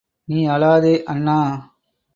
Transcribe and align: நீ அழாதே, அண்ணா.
நீ 0.27 0.47
அழாதே, 0.47 1.03
அண்ணா. 1.03 1.39